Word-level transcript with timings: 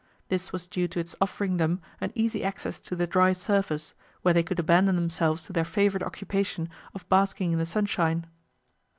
This 0.29 0.51
was 0.51 0.65
due 0.65 0.87
to 0.87 0.99
its 0.99 1.15
offering 1.21 1.57
them 1.57 1.79
an 1.99 2.11
easy 2.15 2.43
access 2.43 2.81
to 2.81 2.95
the 2.95 3.05
dry 3.05 3.33
surface, 3.33 3.93
where 4.23 4.33
they 4.33 4.41
could 4.41 4.57
abandon 4.57 4.95
themselves 4.95 5.43
to 5.43 5.53
their 5.53 5.63
favourite 5.63 6.01
occupation 6.03 6.69
of 6.95 7.07
basking 7.07 7.51
in 7.51 7.59
the 7.59 7.67
sunshine. 7.67 8.25